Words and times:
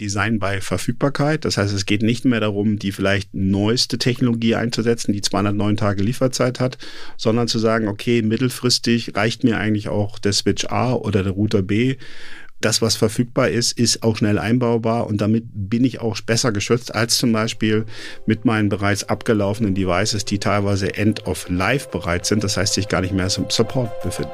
Design 0.00 0.38
bei 0.38 0.60
Verfügbarkeit. 0.60 1.44
Das 1.44 1.56
heißt, 1.56 1.74
es 1.74 1.86
geht 1.86 2.02
nicht 2.02 2.24
mehr 2.24 2.40
darum, 2.40 2.78
die 2.78 2.92
vielleicht 2.92 3.34
neueste 3.34 3.98
Technologie 3.98 4.54
einzusetzen, 4.54 5.12
die 5.12 5.22
209 5.22 5.76
Tage 5.76 6.02
Lieferzeit 6.02 6.60
hat, 6.60 6.78
sondern 7.16 7.48
zu 7.48 7.58
sagen, 7.58 7.88
okay, 7.88 8.22
mittelfristig 8.22 9.16
reicht 9.16 9.44
mir 9.44 9.58
eigentlich 9.58 9.88
auch 9.88 10.18
der 10.18 10.32
Switch 10.32 10.66
A 10.66 10.92
oder 10.92 11.22
der 11.22 11.32
Router 11.32 11.62
B. 11.62 11.96
Das, 12.60 12.80
was 12.80 12.96
verfügbar 12.96 13.50
ist, 13.50 13.78
ist 13.78 14.02
auch 14.02 14.16
schnell 14.16 14.38
einbaubar 14.38 15.06
und 15.06 15.20
damit 15.20 15.44
bin 15.52 15.84
ich 15.84 16.00
auch 16.00 16.18
besser 16.22 16.52
geschützt 16.52 16.94
als 16.94 17.18
zum 17.18 17.32
Beispiel 17.32 17.84
mit 18.24 18.46
meinen 18.46 18.70
bereits 18.70 19.04
abgelaufenen 19.04 19.74
Devices, 19.74 20.24
die 20.24 20.38
teilweise 20.38 20.94
end 20.94 21.26
of 21.26 21.48
life 21.50 21.88
bereit 21.90 22.24
sind, 22.24 22.42
das 22.42 22.56
heißt, 22.56 22.74
sich 22.74 22.88
gar 22.88 23.02
nicht 23.02 23.12
mehr 23.12 23.28
im 23.36 23.50
Support 23.50 24.02
befinden. 24.02 24.32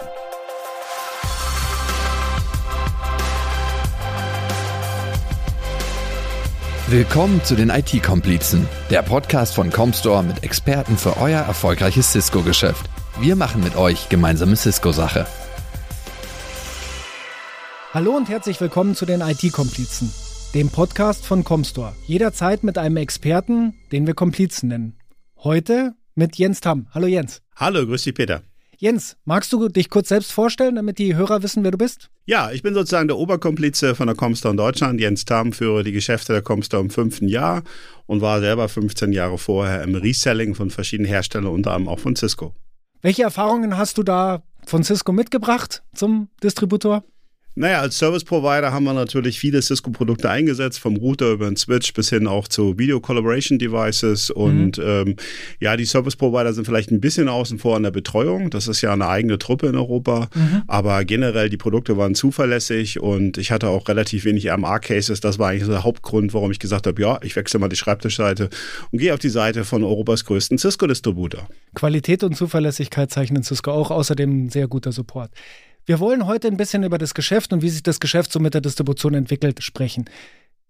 Willkommen 6.92 7.42
zu 7.42 7.54
den 7.54 7.70
IT-Komplizen, 7.70 8.68
der 8.90 9.00
Podcast 9.00 9.54
von 9.54 9.70
Comstore 9.70 10.22
mit 10.22 10.42
Experten 10.42 10.98
für 10.98 11.16
euer 11.16 11.40
erfolgreiches 11.40 12.12
Cisco-Geschäft. 12.12 12.84
Wir 13.18 13.34
machen 13.34 13.64
mit 13.64 13.76
euch 13.76 14.10
gemeinsame 14.10 14.56
Cisco-Sache. 14.56 15.26
Hallo 17.94 18.14
und 18.14 18.28
herzlich 18.28 18.60
willkommen 18.60 18.94
zu 18.94 19.06
den 19.06 19.22
IT-Komplizen, 19.22 20.12
dem 20.52 20.68
Podcast 20.68 21.24
von 21.24 21.44
Comstore. 21.44 21.94
Jederzeit 22.04 22.62
mit 22.62 22.76
einem 22.76 22.98
Experten, 22.98 23.72
den 23.90 24.06
wir 24.06 24.12
Komplizen 24.12 24.68
nennen. 24.68 24.98
Heute 25.38 25.94
mit 26.14 26.36
Jens 26.36 26.60
Tamm. 26.60 26.88
Hallo 26.92 27.06
Jens. 27.06 27.40
Hallo, 27.56 27.86
grüß 27.86 28.02
dich 28.02 28.12
Peter. 28.12 28.42
Jens, 28.82 29.16
magst 29.24 29.52
du 29.52 29.68
dich 29.68 29.90
kurz 29.90 30.08
selbst 30.08 30.32
vorstellen, 30.32 30.74
damit 30.74 30.98
die 30.98 31.14
Hörer 31.14 31.44
wissen, 31.44 31.62
wer 31.62 31.70
du 31.70 31.78
bist? 31.78 32.10
Ja, 32.26 32.50
ich 32.50 32.64
bin 32.64 32.74
sozusagen 32.74 33.06
der 33.06 33.16
Oberkomplize 33.16 33.94
von 33.94 34.08
der 34.08 34.16
Comstor 34.16 34.50
in 34.50 34.56
Deutschland. 34.56 35.00
Jens 35.00 35.24
Tam 35.24 35.52
führe 35.52 35.84
die 35.84 35.92
Geschäfte 35.92 36.32
der 36.32 36.42
Comstor 36.42 36.80
im 36.80 36.90
fünften 36.90 37.28
Jahr 37.28 37.62
und 38.06 38.22
war 38.22 38.40
selber 38.40 38.68
15 38.68 39.12
Jahre 39.12 39.38
vorher 39.38 39.84
im 39.84 39.94
Reselling 39.94 40.56
von 40.56 40.70
verschiedenen 40.70 41.08
Herstellern, 41.08 41.46
unter 41.46 41.74
anderem 41.74 41.94
auch 41.94 42.00
von 42.00 42.16
Cisco. 42.16 42.56
Welche 43.02 43.22
Erfahrungen 43.22 43.78
hast 43.78 43.98
du 43.98 44.02
da 44.02 44.42
von 44.66 44.82
Cisco 44.82 45.12
mitgebracht 45.12 45.84
zum 45.94 46.28
Distributor? 46.42 47.04
Naja, 47.54 47.80
als 47.80 47.98
Service 47.98 48.24
Provider 48.24 48.72
haben 48.72 48.84
wir 48.84 48.94
natürlich 48.94 49.38
viele 49.38 49.60
Cisco-Produkte 49.60 50.30
eingesetzt, 50.30 50.80
vom 50.80 50.96
Router 50.96 51.32
über 51.32 51.44
den 51.44 51.56
Switch 51.56 51.92
bis 51.92 52.08
hin 52.08 52.26
auch 52.26 52.48
zu 52.48 52.78
Video 52.78 52.98
Collaboration 52.98 53.58
Devices. 53.58 54.30
Und 54.30 54.78
mhm. 54.78 54.84
ähm, 54.84 55.16
ja, 55.60 55.76
die 55.76 55.84
Service 55.84 56.16
Provider 56.16 56.54
sind 56.54 56.64
vielleicht 56.64 56.90
ein 56.90 57.00
bisschen 57.00 57.28
außen 57.28 57.58
vor 57.58 57.76
an 57.76 57.82
der 57.82 57.90
Betreuung. 57.90 58.48
Das 58.48 58.68
ist 58.68 58.80
ja 58.80 58.94
eine 58.94 59.06
eigene 59.06 59.38
Truppe 59.38 59.66
in 59.66 59.76
Europa. 59.76 60.28
Mhm. 60.34 60.62
Aber 60.66 61.04
generell, 61.04 61.50
die 61.50 61.58
Produkte 61.58 61.98
waren 61.98 62.14
zuverlässig 62.14 63.00
und 63.00 63.36
ich 63.36 63.50
hatte 63.50 63.68
auch 63.68 63.86
relativ 63.86 64.24
wenig 64.24 64.50
RMA-Cases. 64.50 65.20
Das 65.20 65.38
war 65.38 65.50
eigentlich 65.50 65.68
der 65.68 65.84
Hauptgrund, 65.84 66.32
warum 66.32 66.50
ich 66.50 66.58
gesagt 66.58 66.86
habe, 66.86 67.00
ja, 67.02 67.18
ich 67.22 67.36
wechsle 67.36 67.60
mal 67.60 67.68
die 67.68 67.76
Schreibtischseite 67.76 68.48
und 68.90 68.98
gehe 68.98 69.12
auf 69.12 69.20
die 69.20 69.28
Seite 69.28 69.64
von 69.64 69.84
Europas 69.84 70.24
größten 70.24 70.56
Cisco-Distributor. 70.56 71.46
Qualität 71.74 72.24
und 72.24 72.34
Zuverlässigkeit 72.34 73.10
zeichnen 73.10 73.42
Cisco 73.42 73.72
auch, 73.72 73.90
außerdem 73.90 74.48
sehr 74.48 74.68
guter 74.68 74.92
Support. 74.92 75.30
Wir 75.84 75.98
wollen 75.98 76.26
heute 76.26 76.46
ein 76.46 76.56
bisschen 76.56 76.84
über 76.84 76.96
das 76.96 77.12
Geschäft 77.12 77.52
und 77.52 77.62
wie 77.62 77.68
sich 77.68 77.82
das 77.82 77.98
Geschäft 77.98 78.30
so 78.30 78.38
mit 78.38 78.54
der 78.54 78.60
Distribution 78.60 79.14
entwickelt 79.14 79.64
sprechen. 79.64 80.04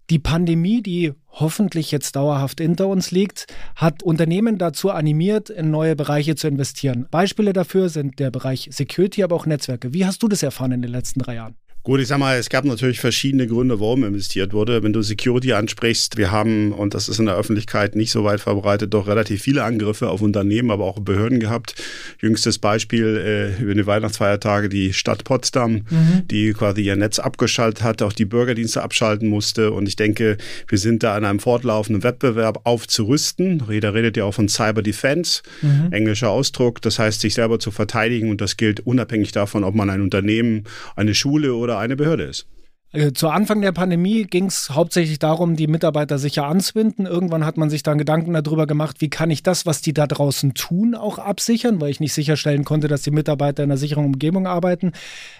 Die 0.09 0.19
Pandemie, 0.19 0.83
die 0.83 1.13
hoffentlich 1.29 1.91
jetzt 1.91 2.17
dauerhaft 2.17 2.61
hinter 2.61 2.89
uns 2.89 3.11
liegt, 3.11 3.47
hat 3.77 4.03
Unternehmen 4.03 4.57
dazu 4.57 4.91
animiert, 4.91 5.51
in 5.51 5.71
neue 5.71 5.97
Bereiche 5.97 6.35
zu 6.35 6.49
investieren. 6.49 7.07
Beispiele 7.11 7.53
dafür 7.53 7.89
sind 7.91 8.19
der 8.21 8.31
Bereich 8.31 8.69
Security, 8.73 9.23
aber 9.23 9.37
auch 9.37 9.47
Netzwerke. 9.47 9.93
Wie 9.93 10.07
hast 10.07 10.23
du 10.23 10.29
das 10.29 10.43
erfahren 10.43 10.73
in 10.73 10.83
den 10.83 10.91
letzten 10.91 11.21
drei 11.21 11.35
Jahren? 11.35 11.57
Gut, 11.85 11.99
ich 11.99 12.07
sag 12.07 12.19
mal, 12.19 12.39
es 12.39 12.49
gab 12.49 12.65
natürlich 12.65 13.01
verschiedene 13.01 13.49
Gründe, 13.49 13.81
warum 13.81 14.05
investiert 14.05 14.53
wurde. 14.53 14.85
Wenn 14.85 14.93
du 14.93 15.03
Security 15.03 15.53
ansprichst, 15.53 16.17
wir 16.17 16.31
haben, 16.31 16.71
und 16.71 16.95
das 16.95 17.09
ist 17.09 17.19
in 17.19 17.27
der 17.27 17.35
Öffentlichkeit 17.35 17.97
nicht 17.97 18.13
so 18.13 18.23
weit 18.23 18.41
verbreitet, 18.41 18.95
doch 18.95 19.09
relativ 19.09 19.43
viele 19.43 19.65
Angriffe 19.65 20.09
auf 20.09 20.23
Unternehmen, 20.23 20.71
aber 20.71 20.85
auch 20.85 21.01
Behörden 21.01 21.41
gehabt. 21.41 21.75
Jüngstes 22.21 22.59
Beispiel 22.59 23.57
äh, 23.59 23.61
über 23.61 23.75
die 23.75 23.85
Weihnachtsfeiertage 23.85 24.69
die 24.69 24.93
Stadt 24.93 25.25
Potsdam, 25.25 25.73
mhm. 25.91 26.29
die 26.31 26.53
quasi 26.53 26.83
ihr 26.83 26.95
Netz 26.95 27.19
abgeschaltet 27.19 27.83
hat, 27.83 28.01
auch 28.01 28.13
die 28.13 28.27
Bürgerdienste 28.27 28.81
abschalten 28.81 29.29
musste. 29.29 29.73
Und 29.73 29.89
ich 29.89 29.97
denke, 29.97 30.37
wir 30.69 30.79
sind 30.79 31.03
da 31.03 31.19
in 31.19 31.25
einem 31.25 31.41
fortlaufenden 31.41 32.05
Wettbewerb 32.05 32.61
aufzurüsten. 32.63 33.61
Jeder 33.69 33.93
redet 33.93 34.17
ja 34.17 34.23
auch 34.23 34.35
von 34.35 34.49
Cyber 34.49 34.83
Defense, 34.83 35.43
mhm. 35.63 35.89
englischer 35.91 36.31
Ausdruck. 36.31 36.81
Das 36.81 37.01
heißt, 37.01 37.21
sich 37.21 37.35
selber 37.35 37.59
zu 37.59 37.73
verteidigen. 37.73 38.31
Und 38.31 38.41
das 38.41 38.57
gilt 38.57 38.79
unabhängig 38.87 39.33
davon, 39.33 39.65
ob 39.65 39.75
man 39.75 39.91
ein 39.91 40.01
Unternehmen, 40.01 40.63
eine 40.95 41.17
Schule 41.17 41.55
oder 41.55 41.72
oder 41.73 41.81
eine 41.81 41.97
Behörde 41.97 42.25
ist. 42.25 42.47
Äh, 42.93 43.13
zu 43.13 43.31
Anfang 43.31 43.63
der 43.63 43.73
Pandemie 43.73 44.25
ging 44.25 44.47
es 44.47 44.71
hauptsächlich 44.71 45.19
darum, 45.19 45.57
die 45.57 45.67
Mitarbeiter 45.67 46.19
sicher 46.19 46.47
anzubinden. 46.47 47.07
Irgendwann 47.07 47.47
hat 47.47 47.57
man 47.57 47.71
sich 47.71 47.83
dann 47.83 47.97
Gedanken 47.97 48.35
darüber 48.35 48.67
gemacht, 48.67 48.97
wie 49.01 49.09
kann 49.09 49.31
ich 49.31 49.43
das, 49.43 49.65
was 49.65 49.81
die 49.81 49.95
da 49.95 50.07
draußen 50.07 50.53
tun, 50.53 50.95
auch 50.95 51.19
absichern, 51.19 51.81
weil 51.81 51.91
ich 51.91 52.01
nicht 52.01 52.13
sicherstellen 52.13 52.65
konnte, 52.65 52.89
dass 52.89 53.03
die 53.03 53.11
Mitarbeiter 53.11 53.63
in 53.63 53.71
einer 53.71 53.79
sicheren 53.79 54.05
Umgebung 54.05 54.47
arbeiten. 54.47 54.93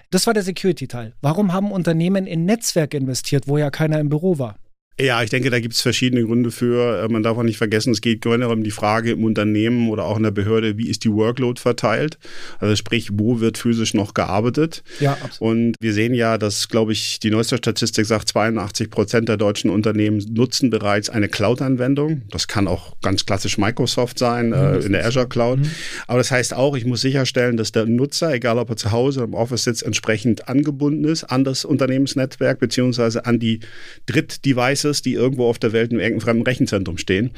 Das 0.09 0.25
war 0.25 0.33
der 0.33 0.43
Security-Teil. 0.43 1.13
Warum 1.21 1.53
haben 1.53 1.71
Unternehmen 1.71 2.25
in 2.25 2.45
Netzwerk 2.45 2.95
investiert, 2.95 3.47
wo 3.47 3.57
ja 3.57 3.69
keiner 3.69 3.99
im 3.99 4.09
Büro 4.09 4.39
war? 4.39 4.57
Ja, 4.99 5.23
ich 5.23 5.31
denke, 5.31 5.49
da 5.49 5.59
gibt 5.59 5.73
es 5.73 5.81
verschiedene 5.81 6.23
Gründe 6.23 6.51
für. 6.51 7.03
Äh, 7.03 7.07
man 7.07 7.23
darf 7.23 7.35
auch 7.35 7.43
nicht 7.43 7.57
vergessen, 7.57 7.91
es 7.91 8.01
geht 8.01 8.21
generell 8.21 8.53
um 8.53 8.63
die 8.63 8.71
Frage 8.71 9.11
im 9.11 9.23
Unternehmen 9.23 9.89
oder 9.89 10.05
auch 10.05 10.17
in 10.17 10.23
der 10.23 10.31
Behörde, 10.31 10.77
wie 10.77 10.87
ist 10.87 11.03
die 11.03 11.11
Workload 11.11 11.59
verteilt? 11.59 12.19
Also 12.59 12.75
sprich, 12.75 13.09
wo 13.13 13.39
wird 13.39 13.57
physisch 13.57 13.95
noch 13.95 14.13
gearbeitet? 14.13 14.83
Ja, 14.99 15.13
absolut. 15.13 15.41
Und 15.41 15.75
wir 15.79 15.93
sehen 15.93 16.13
ja, 16.13 16.37
dass, 16.37 16.69
glaube 16.69 16.91
ich, 16.91 17.19
die 17.19 17.31
neueste 17.31 17.57
Statistik 17.57 18.05
sagt, 18.05 18.29
82 18.29 18.91
Prozent 18.91 19.29
der 19.29 19.37
deutschen 19.37 19.71
Unternehmen 19.71 20.23
nutzen 20.31 20.69
bereits 20.69 21.09
eine 21.09 21.27
Cloud-Anwendung. 21.27 22.21
Das 22.29 22.47
kann 22.47 22.67
auch 22.67 22.95
ganz 23.01 23.25
klassisch 23.25 23.57
Microsoft 23.57 24.19
sein, 24.19 24.49
mhm, 24.49 24.53
äh, 24.53 24.77
in 24.77 24.91
der 24.91 25.07
Azure 25.07 25.27
Cloud. 25.27 25.59
Mhm. 25.59 25.71
Aber 26.05 26.19
das 26.19 26.29
heißt 26.29 26.53
auch, 26.53 26.77
ich 26.77 26.85
muss 26.85 27.01
sicherstellen, 27.01 27.57
dass 27.57 27.71
der 27.71 27.87
Nutzer, 27.87 28.31
egal 28.31 28.59
ob 28.59 28.69
er 28.69 28.77
zu 28.77 28.91
Hause 28.91 29.21
oder 29.21 29.27
im 29.27 29.33
Office 29.33 29.63
sitzt, 29.63 29.81
entsprechend 29.81 30.47
angebunden 30.47 31.05
ist 31.05 31.23
an 31.23 31.43
das 31.43 31.65
Unternehmensnetzwerk 31.65 32.59
beziehungsweise 32.59 33.25
an 33.25 33.39
die 33.39 33.59
Dritt-Devices 34.05 34.82
Devices, 34.83 35.01
die 35.01 35.13
irgendwo 35.13 35.47
auf 35.47 35.59
der 35.59 35.73
Welt 35.73 35.91
in 35.91 35.99
irgendeinem 35.99 36.21
fremden 36.21 36.43
Rechenzentrum 36.43 36.97
stehen. 36.97 37.31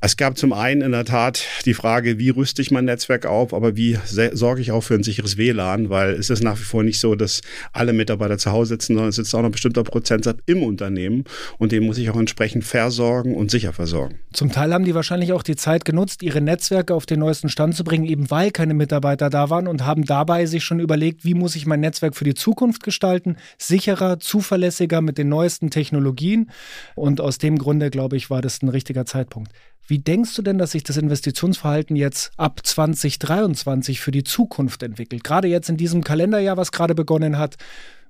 Es 0.00 0.16
gab 0.16 0.36
zum 0.36 0.52
einen 0.52 0.82
in 0.82 0.92
der 0.92 1.04
Tat 1.04 1.44
die 1.64 1.74
Frage, 1.74 2.18
wie 2.18 2.30
rüste 2.30 2.62
ich 2.62 2.70
mein 2.70 2.84
Netzwerk 2.84 3.26
auf, 3.26 3.54
aber 3.54 3.76
wie 3.76 3.98
sorge 4.32 4.60
ich 4.60 4.72
auch 4.72 4.82
für 4.82 4.94
ein 4.94 5.02
sicheres 5.02 5.36
WLAN, 5.36 5.90
weil 5.90 6.10
es 6.12 6.30
ist 6.30 6.42
nach 6.42 6.58
wie 6.58 6.64
vor 6.64 6.82
nicht 6.82 7.00
so, 7.00 7.14
dass 7.14 7.40
alle 7.72 7.92
Mitarbeiter 7.92 8.38
zu 8.38 8.52
Hause 8.52 8.70
sitzen, 8.70 8.94
sondern 8.94 9.08
es 9.10 9.16
sitzt 9.16 9.34
auch 9.34 9.40
noch 9.40 9.48
ein 9.48 9.52
bestimmter 9.52 9.84
Prozentsatz 9.84 10.38
im 10.46 10.62
Unternehmen 10.62 11.24
und 11.58 11.72
den 11.72 11.84
muss 11.84 11.98
ich 11.98 12.10
auch 12.10 12.18
entsprechend 12.18 12.64
versorgen 12.64 13.34
und 13.34 13.50
sicher 13.50 13.72
versorgen. 13.72 14.18
Zum 14.32 14.52
Teil 14.52 14.72
haben 14.72 14.84
die 14.84 14.94
wahrscheinlich 14.94 15.32
auch 15.32 15.42
die 15.42 15.56
Zeit 15.56 15.84
genutzt, 15.84 16.22
ihre 16.22 16.40
Netzwerke 16.40 16.94
auf 16.94 17.06
den 17.06 17.20
neuesten 17.20 17.48
Stand 17.48 17.74
zu 17.74 17.84
bringen, 17.84 18.04
eben 18.04 18.30
weil 18.30 18.50
keine 18.50 18.74
Mitarbeiter 18.74 19.30
da 19.30 19.50
waren 19.50 19.66
und 19.66 19.84
haben 19.84 20.04
dabei 20.04 20.46
sich 20.46 20.64
schon 20.64 20.80
überlegt, 20.80 21.24
wie 21.24 21.34
muss 21.34 21.56
ich 21.56 21.66
mein 21.66 21.80
Netzwerk 21.80 22.16
für 22.16 22.24
die 22.24 22.34
Zukunft 22.34 22.82
gestalten, 22.82 23.36
sicherer, 23.58 24.20
zuverlässiger 24.20 25.00
mit 25.00 25.18
den 25.18 25.28
neuesten 25.28 25.70
Technologien. 25.70 26.50
Und 26.94 27.20
aus 27.20 27.38
dem 27.38 27.58
Grunde, 27.58 27.90
glaube 27.90 28.16
ich, 28.16 28.30
war 28.30 28.42
das 28.42 28.62
ein 28.62 28.68
richtiger 28.68 29.06
Zeitpunkt. 29.06 29.52
Wie 29.86 29.98
denkst 29.98 30.34
du 30.36 30.42
denn, 30.42 30.58
dass 30.58 30.72
sich 30.72 30.84
das 30.84 30.96
Investitionsverhalten 30.96 31.96
jetzt 31.96 32.30
ab 32.36 32.60
2023 32.64 34.00
für 34.00 34.12
die 34.12 34.24
Zukunft 34.24 34.82
entwickelt? 34.82 35.24
Gerade 35.24 35.48
jetzt 35.48 35.68
in 35.68 35.76
diesem 35.76 36.04
Kalenderjahr, 36.04 36.56
was 36.56 36.72
gerade 36.72 36.94
begonnen 36.94 37.38
hat. 37.38 37.56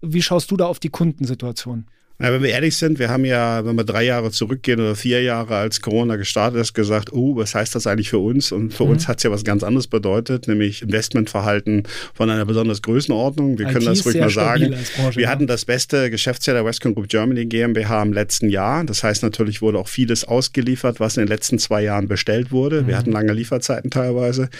Wie 0.03 0.23
schaust 0.23 0.51
du 0.51 0.57
da 0.57 0.67
auf 0.67 0.79
die 0.79 0.91
Kundensituation? 0.91 1.87
Na, 2.23 2.31
wenn 2.31 2.43
wir 2.43 2.51
ehrlich 2.51 2.77
sind, 2.77 2.99
wir 2.99 3.09
haben 3.09 3.25
ja, 3.25 3.65
wenn 3.65 3.77
wir 3.77 3.85
drei 3.85 4.05
Jahre 4.05 4.31
zurückgehen 4.31 4.79
oder 4.79 4.95
vier 4.95 5.23
Jahre, 5.23 5.57
als 5.57 5.81
Corona 5.81 6.17
gestartet 6.17 6.61
ist, 6.61 6.75
gesagt, 6.75 7.15
oh, 7.15 7.35
was 7.37 7.55
heißt 7.55 7.75
das 7.75 7.87
eigentlich 7.87 8.11
für 8.11 8.19
uns? 8.19 8.53
Und 8.53 8.75
für 8.75 8.85
mhm. 8.85 8.91
uns 8.91 9.09
hat 9.09 9.17
es 9.17 9.23
ja 9.23 9.31
was 9.31 9.43
ganz 9.43 9.63
anderes 9.63 9.87
bedeutet, 9.87 10.47
nämlich 10.47 10.83
Investmentverhalten 10.83 11.85
von 12.13 12.29
einer 12.29 12.45
besonders 12.45 12.83
Größenordnung. 12.83 13.59
Wir 13.59 13.69
IT 13.69 13.73
können 13.73 13.87
das 13.87 14.05
ruhig 14.05 14.21
mal 14.21 14.29
sagen. 14.29 14.75
Branche, 14.97 15.17
wir 15.17 15.25
ja. 15.25 15.31
hatten 15.31 15.47
das 15.47 15.65
beste 15.65 16.11
Geschäftsjahr 16.11 16.53
der 16.53 16.67
Westcon 16.67 16.95
Group 16.95 17.09
Germany 17.09 17.47
GmbH 17.47 18.03
im 18.03 18.13
letzten 18.13 18.51
Jahr. 18.51 18.85
Das 18.85 19.03
heißt, 19.03 19.23
natürlich 19.23 19.63
wurde 19.63 19.79
auch 19.79 19.89
vieles 19.89 20.25
ausgeliefert, 20.25 21.01
was 21.01 21.17
in 21.17 21.23
den 21.23 21.29
letzten 21.29 21.59
zwei 21.59 21.83
Jahren 21.83 22.07
bestellt 22.07 22.53
wurde. 22.53 22.83
Mhm. 22.83 22.87
Wir 22.87 22.99
hatten 22.99 23.13
lange 23.13 23.33
Lieferzeiten 23.33 23.91
teilweise. 23.91 24.51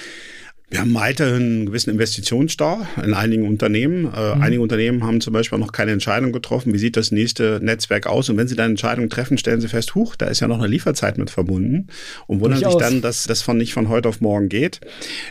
Wir 0.71 0.79
haben 0.79 0.95
weiterhin 0.95 1.43
einen 1.43 1.67
gewissen 1.67 1.91
Investitionsstau 1.91 2.87
in 3.05 3.13
einigen 3.13 3.45
Unternehmen. 3.45 4.05
Äh, 4.05 4.37
mhm. 4.37 4.43
Einige 4.43 4.63
Unternehmen 4.63 5.03
haben 5.03 5.21
zum 5.21 5.33
Beispiel 5.33 5.59
noch 5.59 5.73
keine 5.73 5.91
Entscheidung 5.91 6.31
getroffen, 6.31 6.73
wie 6.73 6.79
sieht 6.79 6.97
das 6.97 7.11
nächste 7.11 7.59
Netzwerk 7.61 8.07
aus. 8.07 8.29
Und 8.29 8.37
wenn 8.37 8.47
sie 8.47 8.55
dann 8.55 8.71
Entscheidungen 8.71 9.11
treffen, 9.11 9.37
stellen 9.37 9.61
sie 9.61 9.67
fest, 9.67 9.97
huch, 9.97 10.15
da 10.15 10.27
ist 10.27 10.39
ja 10.39 10.47
noch 10.47 10.59
eine 10.59 10.69
Lieferzeit 10.69 11.19
mit 11.19 11.29
verbunden 11.29 11.89
und 12.29 12.41
wundern 12.41 12.61
sich 12.61 12.75
dann, 12.77 13.03
dass 13.03 13.25
das 13.25 13.43
von 13.43 13.59
nicht 13.59 13.73
von 13.73 13.89
heute 13.89 14.09
auf 14.09 14.21
morgen 14.21 14.49
geht. 14.49 14.81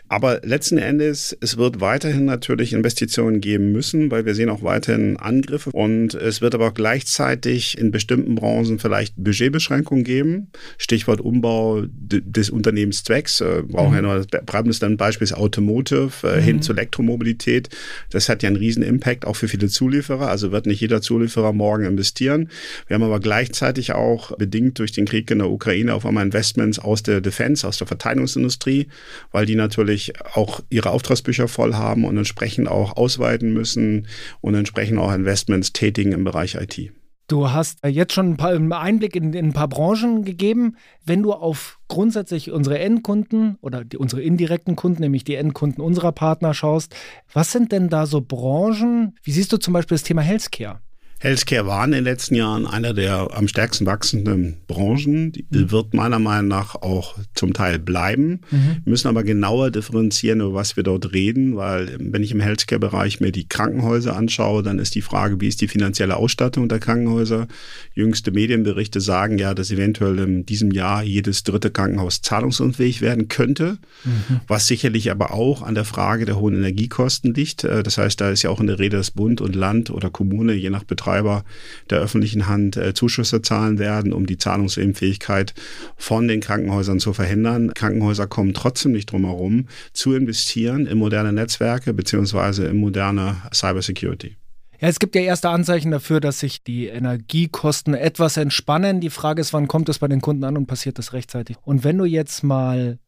Aber 0.10 0.42
letzten 0.44 0.78
Endes, 0.78 1.36
es 1.40 1.56
wird 1.56 1.80
weiterhin 1.80 2.26
natürlich 2.26 2.74
Investitionen 2.74 3.40
geben 3.40 3.72
müssen, 3.72 4.12
weil 4.12 4.26
wir 4.26 4.36
sehen 4.36 4.50
auch 4.50 4.62
weiterhin 4.62 5.16
Angriffe. 5.16 5.70
Und 5.72 6.16
es 6.16 6.42
wird 6.42 6.54
aber 6.54 6.74
gleichzeitig 6.74 7.78
in 7.78 7.92
bestimmten 7.92 8.36
Branchen 8.36 8.78
vielleicht 8.78 9.14
Budgetbeschränkungen 9.16 10.04
geben. 10.04 10.52
Stichwort 10.78 11.22
Umbau 11.22 11.84
des 11.88 12.50
Unternehmenszwecks. 12.50 13.40
Äh, 13.40 13.64
brauchen 13.66 13.92
mhm. 13.92 13.96
ja 13.96 14.02
nur, 14.02 14.26
bleiben 14.46 14.70
es 14.70 14.80
dann 14.80 14.98
beispielsweise 14.98 15.29
bis 15.30 15.34
Automotive 15.34 16.28
äh, 16.28 16.38
mhm. 16.38 16.44
hin 16.44 16.62
zur 16.62 16.78
Elektromobilität. 16.78 17.70
Das 18.10 18.30
hat 18.30 18.44
ja 18.44 18.48
einen 18.48 18.56
riesen 18.56 18.84
Impact 18.84 19.26
auch 19.26 19.36
für 19.36 19.48
viele 19.48 19.68
Zulieferer. 19.68 20.30
Also 20.30 20.52
wird 20.52 20.66
nicht 20.66 20.82
jeder 20.82 21.02
Zulieferer 21.02 21.54
morgen 21.54 21.86
investieren. 21.86 22.50
Wir 22.88 22.96
haben 22.96 23.04
aber 23.04 23.20
gleichzeitig 23.20 23.94
auch 23.94 24.36
bedingt 24.38 24.80
durch 24.80 24.92
den 24.92 25.06
Krieg 25.06 25.30
in 25.32 25.40
der 25.40 25.50
Ukraine 25.50 25.94
auf 25.94 26.06
einmal 26.06 26.26
Investments 26.26 26.80
aus 26.80 27.04
der 27.04 27.22
Defense, 27.22 27.68
aus 27.68 27.78
der 27.78 27.88
Verteidigungsindustrie, 27.88 28.88
weil 29.32 29.46
die 29.46 29.56
natürlich 29.56 30.14
auch 30.34 30.62
ihre 30.70 30.92
Auftragsbücher 30.92 31.48
voll 31.48 31.74
haben 31.74 32.06
und 32.06 32.18
entsprechend 32.18 32.68
auch 32.68 32.98
ausweiten 32.98 33.54
müssen 33.54 34.08
und 34.42 34.56
entsprechend 34.56 35.00
auch 35.00 35.14
Investments 35.14 35.74
tätigen 35.74 36.12
im 36.12 36.24
Bereich 36.24 36.56
IT. 36.56 36.92
Du 37.30 37.52
hast 37.52 37.86
jetzt 37.86 38.14
schon 38.14 38.32
ein 38.32 38.38
paar 38.38 38.52
Einblick 38.82 39.16
in, 39.16 39.34
in, 39.34 39.50
ein 39.50 39.54
paar 39.54 39.68
Branchen 39.68 40.24
gegeben. 40.26 40.78
Wenn 41.06 41.22
du 41.22 41.32
auf 41.32 41.80
grundsätzlich 41.88 42.52
unsere 42.52 42.80
Endkunden 42.80 43.60
oder 43.62 43.86
die, 43.86 43.98
unsere 43.98 44.24
indirekten 44.24 44.76
Kunden, 44.76 45.04
nämlich 45.04 45.26
die 45.26 45.36
Endkunden 45.36 45.84
unserer 45.84 46.12
Partner 46.12 46.56
schaust, 46.56 46.96
was 47.32 47.52
sind 47.52 47.72
denn 47.72 47.88
da 47.88 48.08
so 48.08 48.22
Branchen? 48.22 49.16
Wie 49.22 49.32
siehst 49.32 49.54
du 49.54 49.58
zum 49.58 49.76
Beispiel 49.76 49.96
das 49.96 50.04
Thema 50.04 50.24
Healthcare? 50.24 50.82
Healthcare 51.22 51.66
war 51.66 51.84
in 51.84 51.92
den 51.92 52.06
letzten 52.06 52.36
Jahren 52.36 52.66
einer 52.66 52.94
der 52.94 53.28
am 53.34 53.50
stärksten 53.50 53.86
wachsenden 53.86 54.56
Branchen. 54.68 55.34
Die 55.34 55.46
mhm. 55.50 55.72
wird 55.72 55.94
meiner 55.94 56.18
Meinung 56.18 56.48
nach 56.48 56.76
auch 56.76 57.18
zum 57.36 57.52
Teil 57.52 57.78
bleiben. 57.78 58.40
Mhm. 58.52 58.78
Wir 58.84 58.90
müssen 58.90 59.10
aber 59.10 59.24
genauer 59.24 59.70
differenzieren, 59.70 60.40
über 60.40 60.54
was 60.54 60.78
wir 60.78 60.84
dort 60.84 61.12
reden, 61.12 61.58
weil 61.58 61.98
wenn 62.00 62.24
ich 62.24 62.32
im 62.32 62.40
Healthcare-Bereich 62.40 63.20
mir 63.20 63.34
die 63.34 63.50
Krankenhäuser 63.50 64.16
anschaue, 64.16 64.64
dann 64.64 64.80
ist 64.80 64.96
die 64.96 65.02
Frage, 65.02 65.42
wie 65.42 65.50
ist 65.50 65.60
die 65.60 65.68
finanzielle 65.68 66.16
Ausstattung 66.16 66.70
der 66.70 66.80
Krankenhäuser? 66.80 67.50
Jüngste 67.94 68.32
Medienberichte 68.32 69.02
sagen 69.02 69.38
ja, 69.38 69.54
dass 69.54 69.72
eventuell 69.72 70.20
in 70.20 70.46
diesem 70.46 70.72
Jahr 70.72 71.04
jedes 71.04 71.44
dritte 71.44 71.70
Krankenhaus 71.70 72.22
zahlungsunfähig 72.22 73.02
werden 73.02 73.28
könnte, 73.28 73.78
mhm. 74.06 74.40
was 74.48 74.68
sicherlich 74.68 75.12
aber 75.12 75.34
auch 75.34 75.64
an 75.64 75.76
der 75.76 75.86
Frage 75.86 76.24
der 76.24 76.40
hohen 76.40 76.56
Energiekosten 76.56 77.34
liegt. 77.34 77.66
Äh, 77.66 77.84
das 77.84 77.98
heißt, 77.98 78.22
da 78.22 78.30
ist 78.30 78.44
ja 78.44 78.50
auch 78.52 78.62
in 78.62 78.68
der 78.68 78.80
Rede, 78.80 78.96
dass 78.96 79.12
Bund 79.12 79.42
und 79.42 79.54
Land 79.54 79.90
oder 79.90 80.10
Kommune, 80.10 80.54
je 80.54 80.70
nach 80.70 80.86
Betrag, 80.86 81.09
Betreiber 81.10 81.44
der 81.90 82.00
öffentlichen 82.00 82.48
Hand 82.48 82.78
äh, 82.78 82.94
Zuschüsse 82.94 83.42
zahlen 83.42 83.80
werden, 83.80 84.14
um 84.14 84.26
die 84.28 84.38
Zahlungsunfähigkeit 84.38 85.54
von 85.98 86.28
den 86.28 86.40
Krankenhäusern 86.40 87.00
zu 87.00 87.14
verhindern. 87.14 87.74
Krankenhäuser 87.74 88.28
kommen 88.28 88.54
trotzdem 88.54 88.92
nicht 88.92 89.12
drum 89.12 89.26
herum, 89.26 89.68
zu 89.92 90.14
investieren 90.14 90.86
in 90.86 91.00
moderne 91.00 91.34
Netzwerke 91.34 91.94
beziehungsweise 91.94 92.66
in 92.68 92.78
moderne 92.78 93.38
Cybersecurity. 93.52 94.36
Ja, 94.80 94.88
es 94.88 95.00
gibt 95.00 95.16
ja 95.16 95.22
erste 95.22 95.50
Anzeichen 95.50 95.92
dafür, 95.92 96.22
dass 96.22 96.40
sich 96.40 96.64
die 96.64 96.88
Energiekosten 96.88 97.96
etwas 97.96 98.38
entspannen. 98.38 99.02
Die 99.02 99.10
Frage 99.10 99.42
ist, 99.42 99.52
wann 99.52 99.68
kommt 99.68 99.90
es 99.90 100.00
bei 100.00 100.08
den 100.08 100.22
Kunden 100.22 100.44
an 100.44 100.56
und 100.56 100.68
passiert 100.68 101.00
das 101.00 101.12
rechtzeitig? 101.12 101.58
Und 101.64 101.84
wenn 101.84 101.98
du 101.98 102.06
jetzt 102.06 102.44
mal 102.44 103.00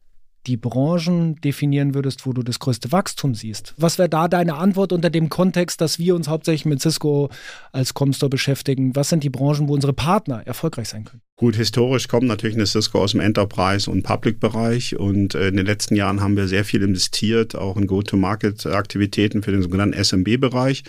die 0.46 0.56
Branchen 0.56 1.36
definieren 1.36 1.94
würdest, 1.94 2.26
wo 2.26 2.32
du 2.32 2.42
das 2.42 2.58
größte 2.58 2.90
Wachstum 2.92 3.34
siehst. 3.34 3.74
Was 3.76 3.98
wäre 3.98 4.08
da 4.08 4.28
deine 4.28 4.54
Antwort 4.54 4.92
unter 4.92 5.10
dem 5.10 5.28
Kontext, 5.28 5.80
dass 5.80 5.98
wir 5.98 6.14
uns 6.14 6.28
hauptsächlich 6.28 6.64
mit 6.64 6.80
Cisco 6.80 7.30
als 7.70 7.94
Comstore 7.94 8.30
beschäftigen? 8.30 8.96
Was 8.96 9.08
sind 9.08 9.22
die 9.24 9.30
Branchen, 9.30 9.68
wo 9.68 9.74
unsere 9.74 9.92
Partner 9.92 10.46
erfolgreich 10.46 10.88
sein 10.88 11.04
können? 11.04 11.22
Gut, 11.42 11.56
historisch 11.56 12.06
kommt 12.06 12.28
natürlich 12.28 12.54
eine 12.54 12.66
Cisco 12.66 13.02
aus 13.02 13.10
dem 13.10 13.20
Enterprise- 13.20 13.90
und 13.90 14.04
Public-Bereich 14.04 14.96
und 14.96 15.34
äh, 15.34 15.48
in 15.48 15.56
den 15.56 15.66
letzten 15.66 15.96
Jahren 15.96 16.20
haben 16.20 16.36
wir 16.36 16.46
sehr 16.46 16.64
viel 16.64 16.82
investiert, 16.82 17.56
auch 17.56 17.76
in 17.76 17.88
Go-to-Market-Aktivitäten 17.88 19.42
für 19.42 19.50
den 19.50 19.60
sogenannten 19.60 20.00
SMB-Bereich, 20.00 20.84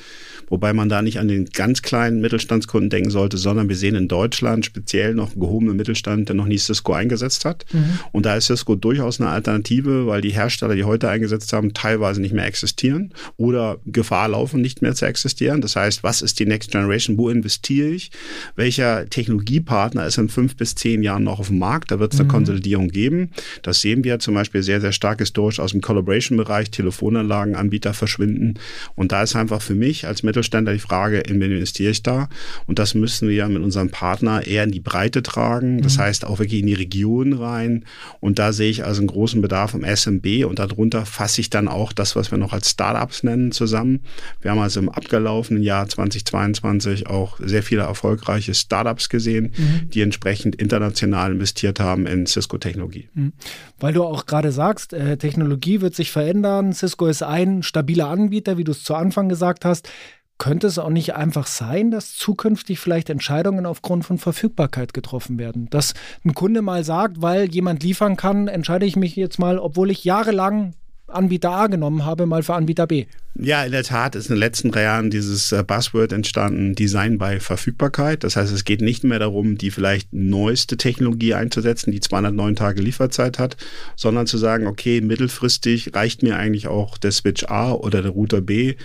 wobei 0.50 0.74
man 0.74 0.90
da 0.90 1.02
nicht 1.02 1.18
an 1.18 1.28
den 1.28 1.46
ganz 1.46 1.82
kleinen 1.82 2.22
Mittelstandskunden 2.22 2.92
denken 2.92 3.10
sollte, 3.10 3.38
sondern 3.38 3.68
wir 3.68 3.76
sehen 3.76 3.96
in 3.96 4.08
Deutschland 4.08 4.64
speziell 4.64 5.16
noch 5.16 5.32
einen 5.32 5.40
gehobenen 5.40 5.76
Mittelstand, 5.76 6.30
der 6.30 6.36
noch 6.36 6.46
nie 6.46 6.60
Cisco 6.60 6.94
eingesetzt 6.94 7.46
hat. 7.46 7.66
Mhm. 7.74 7.98
Und 8.12 8.28
da 8.28 8.36
ist 8.36 8.46
Cisco 8.46 8.76
durchaus 8.76 9.20
eine 9.20 9.32
Alternative, 9.32 10.06
weil 10.06 10.22
die 10.22 10.34
Hersteller, 10.34 10.76
die 10.76 10.84
heute 10.84 11.10
eingesetzt 11.10 11.52
haben, 11.52 11.74
teilweise 11.74 12.22
nicht 12.22 12.36
mehr 12.36 12.46
existieren 12.46 13.12
oder 13.38 13.80
Gefahr 13.88 14.28
laufen, 14.28 14.62
nicht 14.62 14.84
mehr 14.84 14.94
zu 14.94 15.08
existieren. 15.08 15.62
Das 15.62 15.76
heißt, 15.76 16.04
was 16.04 16.22
ist 16.22 16.40
die 16.40 16.46
Next 16.46 16.70
Generation? 16.70 17.18
Wo 17.18 17.30
investiere 17.30 17.90
ich? 17.90 18.12
Welcher 18.56 19.10
Technologiepartner 19.10 20.06
ist 20.06 20.20
in 20.20 20.30
fünf 20.30 20.43
fünf 20.44 20.58
bis 20.58 20.76
zehn 20.76 21.04
Jahren 21.04 21.24
noch 21.24 21.40
auf 21.40 21.48
dem 21.48 21.60
Markt. 21.60 21.92
Da 21.92 22.00
wird 22.00 22.14
es 22.14 22.20
eine 22.20 22.28
mhm. 22.28 22.34
Konsolidierung 22.34 22.90
geben. 22.90 23.32
Das 23.62 23.80
sehen 23.80 24.04
wir 24.04 24.20
zum 24.20 24.34
Beispiel 24.34 24.62
sehr, 24.62 24.82
sehr 24.82 24.92
stark 24.92 25.20
historisch 25.20 25.62
aus 25.62 25.72
dem 25.72 25.80
Collaboration-Bereich. 25.80 26.70
Telefonanlagenanbieter 26.70 27.94
verschwinden. 27.94 28.56
Und 28.96 29.14
da 29.14 29.24
ist 29.24 29.38
einfach 29.38 29.62
für 29.62 29.76
mich 29.76 30.06
als 30.06 30.24
Mittelständler 30.24 30.74
die 30.74 30.80
Frage, 30.80 31.20
in 31.20 31.40
wen 31.40 31.52
investiere 31.52 31.92
ich 31.92 32.04
da? 32.04 32.28
Und 32.68 32.78
das 32.78 32.94
müssen 32.94 33.30
wir 33.30 33.48
mit 33.48 33.64
unserem 33.64 33.90
Partner 33.90 34.46
eher 34.46 34.66
in 34.66 34.72
die 34.72 34.82
Breite 34.82 35.24
tragen. 35.24 35.82
Das 35.82 35.98
mhm. 35.98 36.02
heißt 36.02 36.26
auch 36.26 36.40
wirklich 36.40 36.60
in 36.60 36.68
die 36.68 36.74
Region 36.74 37.32
rein. 37.34 37.86
Und 38.20 38.38
da 38.38 38.52
sehe 38.52 38.70
ich 38.70 38.84
also 38.84 39.00
einen 39.00 39.08
großen 39.08 39.42
Bedarf 39.42 39.74
im 39.74 39.86
SMB 39.86 40.46
und 40.46 40.60
darunter 40.60 41.06
fasse 41.06 41.40
ich 41.40 41.50
dann 41.50 41.70
auch 41.70 41.94
das, 41.94 42.18
was 42.18 42.32
wir 42.32 42.38
noch 42.38 42.52
als 42.52 42.70
Startups 42.70 43.24
nennen, 43.24 43.54
zusammen. 43.54 44.02
Wir 44.42 44.52
haben 44.52 44.60
also 44.60 44.82
im 44.82 44.90
abgelaufenen 44.90 45.64
Jahr 45.64 45.88
2022 45.88 47.08
auch 47.08 47.40
sehr 47.40 47.64
viele 47.64 47.84
erfolgreiche 47.84 48.54
Startups 48.54 49.08
gesehen, 49.08 49.54
mhm. 49.56 49.90
die 49.90 50.02
entsprechend 50.02 50.23
entsprechend 50.24 50.56
international 50.56 51.34
investiert 51.34 51.80
haben 51.80 52.08
in 52.08 52.26
Cisco-Technologie. 52.26 53.10
Mhm. 53.14 53.34
Weil 53.80 53.94
du 53.94 54.04
auch 54.04 54.26
gerade 54.26 54.52
sagst, 54.52 54.94
äh, 54.94 55.18
Technologie 55.18 55.82
wird 55.82 55.96
sich 55.96 56.12
verändern. 56.12 56.72
Cisco 56.72 57.08
ist 57.08 57.24
ein 57.24 57.62
stabiler 57.62 58.08
Anbieter, 58.08 58.58
wie 58.58 58.64
du 58.64 58.72
es 58.72 58.84
zu 58.84 58.96
Anfang 58.96 59.28
gesagt 59.28 59.66
hast. 59.66 59.90
Könnte 60.38 60.68
es 60.68 60.80
auch 60.80 60.90
nicht 60.90 61.14
einfach 61.14 61.46
sein, 61.46 61.92
dass 61.92 62.16
zukünftig 62.16 62.80
vielleicht 62.80 63.10
Entscheidungen 63.10 63.66
aufgrund 63.66 64.06
von 64.06 64.18
Verfügbarkeit 64.18 64.94
getroffen 64.94 65.38
werden? 65.38 65.70
Dass 65.70 65.94
ein 66.26 66.34
Kunde 66.34 66.62
mal 66.62 66.84
sagt, 66.84 67.22
weil 67.22 67.50
jemand 67.52 67.84
liefern 67.84 68.18
kann, 68.18 68.48
entscheide 68.48 68.86
ich 68.86 68.96
mich 68.96 69.16
jetzt 69.16 69.40
mal, 69.40 69.60
obwohl 69.60 69.92
ich 69.92 70.04
jahrelang 70.04 70.74
Anbieter 71.14 71.52
A 71.52 71.68
genommen 71.68 72.06
habe, 72.06 72.26
mal 72.26 72.44
für 72.44 72.54
Anbieter 72.54 72.88
B. 72.88 73.06
Ja, 73.36 73.64
in 73.64 73.72
der 73.72 73.84
Tat 73.84 74.16
ist 74.16 74.28
in 74.28 74.36
den 74.36 74.40
letzten 74.40 74.72
drei 74.72 74.84
Jahren 74.84 75.10
dieses 75.10 75.52
äh, 75.52 75.64
Buzzword 75.66 76.14
entstanden, 76.14 76.76
Design 76.76 77.18
bei 77.18 77.40
Verfügbarkeit. 77.40 78.24
Das 78.24 78.36
heißt, 78.36 78.54
es 78.54 78.64
geht 78.64 78.82
nicht 78.82 79.04
mehr 79.04 79.18
darum, 79.18 79.58
die 79.58 79.72
vielleicht 79.72 80.14
neueste 80.14 80.78
Technologie 80.78 81.34
einzusetzen, 81.34 81.92
die 81.92 82.00
209 82.00 82.56
Tage 82.56 82.82
Lieferzeit 82.82 83.40
hat, 83.40 83.58
sondern 83.96 84.28
zu 84.28 84.38
sagen, 84.38 84.68
okay, 84.68 85.02
mittelfristig 85.02 85.96
reicht 85.96 86.22
mir 86.22 86.38
eigentlich 86.38 86.68
auch 86.68 87.00
der 87.00 87.12
Switch 87.12 87.46
A 87.46 87.72
oder 87.72 88.04
der 88.04 88.12
Router 88.12 88.42
B 88.42 88.76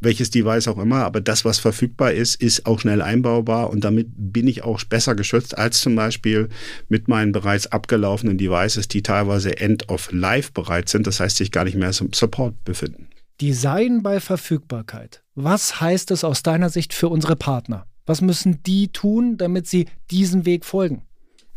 welches 0.00 0.30
Device 0.30 0.68
auch 0.68 0.78
immer, 0.78 1.04
aber 1.04 1.20
das, 1.20 1.44
was 1.44 1.58
verfügbar 1.58 2.12
ist, 2.12 2.34
ist 2.40 2.66
auch 2.66 2.80
schnell 2.80 3.02
einbaubar 3.02 3.70
und 3.70 3.82
damit 3.82 4.08
bin 4.10 4.46
ich 4.46 4.62
auch 4.62 4.82
besser 4.84 5.14
geschützt 5.14 5.56
als 5.56 5.80
zum 5.80 5.96
Beispiel 5.96 6.48
mit 6.88 7.08
meinen 7.08 7.32
bereits 7.32 7.66
abgelaufenen 7.66 8.38
Devices, 8.38 8.88
die 8.88 9.02
teilweise 9.02 9.58
End 9.58 9.88
of 9.88 10.12
Life 10.12 10.52
bereit 10.52 10.88
sind, 10.88 11.06
das 11.06 11.20
heißt 11.20 11.36
sich 11.36 11.50
gar 11.50 11.64
nicht 11.64 11.76
mehr 11.76 11.92
zum 11.92 12.12
Support 12.12 12.64
befinden. 12.64 13.08
Design 13.40 14.02
bei 14.02 14.20
Verfügbarkeit. 14.20 15.22
Was 15.34 15.80
heißt 15.80 16.10
es 16.10 16.24
aus 16.24 16.42
deiner 16.42 16.70
Sicht 16.70 16.94
für 16.94 17.08
unsere 17.08 17.36
Partner? 17.36 17.86
Was 18.06 18.20
müssen 18.20 18.62
die 18.62 18.88
tun, 18.88 19.36
damit 19.36 19.66
sie 19.66 19.86
diesem 20.10 20.46
Weg 20.46 20.64
folgen? 20.64 21.02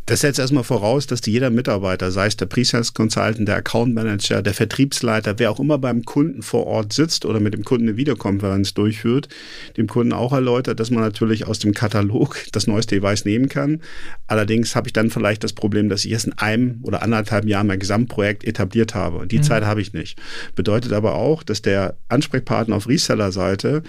Das 0.09 0.21
setzt 0.21 0.39
erstmal 0.39 0.63
voraus, 0.63 1.05
dass 1.05 1.23
jeder 1.23 1.51
Mitarbeiter, 1.51 2.09
sei 2.09 2.25
es 2.25 2.35
der 2.35 2.47
Pre-Sales 2.47 2.95
Consultant, 2.95 3.47
der 3.47 3.57
Account 3.57 3.93
Manager, 3.93 4.41
der 4.41 4.55
Vertriebsleiter, 4.55 5.37
wer 5.37 5.51
auch 5.51 5.59
immer 5.59 5.77
beim 5.77 6.03
Kunden 6.03 6.41
vor 6.41 6.65
Ort 6.65 6.93
sitzt 6.93 7.25
oder 7.25 7.39
mit 7.39 7.53
dem 7.53 7.63
Kunden 7.63 7.87
eine 7.87 7.95
Videokonferenz 7.95 8.73
durchführt, 8.73 9.29
dem 9.77 9.85
Kunden 9.85 10.11
auch 10.11 10.33
erläutert, 10.33 10.79
dass 10.79 10.89
man 10.89 11.03
natürlich 11.03 11.45
aus 11.45 11.59
dem 11.59 11.75
Katalog 11.75 12.37
das 12.53 12.65
neueste 12.65 12.95
Device 12.95 13.23
nehmen 13.23 13.49
kann. 13.49 13.81
Allerdings 14.25 14.75
habe 14.75 14.87
ich 14.87 14.93
dann 14.93 15.11
vielleicht 15.11 15.43
das 15.43 15.53
Problem, 15.53 15.89
dass 15.89 16.05
ich 16.05 16.11
erst 16.11 16.25
in 16.25 16.33
einem 16.39 16.79
oder 16.81 17.03
anderthalb 17.03 17.45
Jahren 17.45 17.67
mein 17.67 17.77
Gesamtprojekt 17.77 18.43
etabliert 18.45 18.95
habe. 18.95 19.17
Und 19.17 19.31
die 19.31 19.37
mhm. 19.37 19.43
Zeit 19.43 19.63
habe 19.63 19.79
ich 19.79 19.93
nicht. 19.93 20.19
Bedeutet 20.55 20.91
aber 20.91 21.13
auch, 21.13 21.43
dass 21.43 21.61
der 21.61 21.97
Ansprechpartner 22.07 22.75
auf 22.75 22.87
Reseller-Seite 22.87 23.83